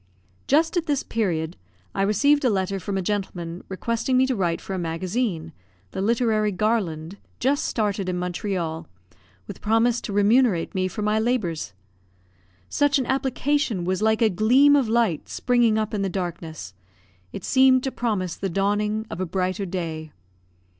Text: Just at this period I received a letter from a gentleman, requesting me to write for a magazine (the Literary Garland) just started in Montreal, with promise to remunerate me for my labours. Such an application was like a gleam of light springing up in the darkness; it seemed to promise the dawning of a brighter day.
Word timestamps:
Just 0.47 0.75
at 0.77 0.87
this 0.87 1.03
period 1.03 1.57
I 1.93 2.01
received 2.01 2.43
a 2.43 2.49
letter 2.49 2.79
from 2.79 2.97
a 2.97 3.03
gentleman, 3.03 3.63
requesting 3.69 4.17
me 4.17 4.25
to 4.25 4.35
write 4.35 4.59
for 4.59 4.73
a 4.73 4.79
magazine 4.79 5.53
(the 5.91 6.01
Literary 6.01 6.51
Garland) 6.51 7.17
just 7.39 7.65
started 7.65 8.09
in 8.09 8.17
Montreal, 8.17 8.87
with 9.45 9.61
promise 9.61 10.01
to 10.01 10.11
remunerate 10.11 10.73
me 10.73 10.87
for 10.87 11.03
my 11.03 11.19
labours. 11.19 11.73
Such 12.67 12.97
an 12.97 13.05
application 13.05 13.83
was 13.85 14.01
like 14.01 14.23
a 14.23 14.29
gleam 14.31 14.75
of 14.75 14.89
light 14.89 15.29
springing 15.29 15.77
up 15.77 15.93
in 15.93 16.01
the 16.01 16.09
darkness; 16.09 16.73
it 17.31 17.43
seemed 17.43 17.83
to 17.83 17.91
promise 17.91 18.35
the 18.35 18.49
dawning 18.49 19.05
of 19.11 19.21
a 19.21 19.25
brighter 19.27 19.67
day. 19.67 20.11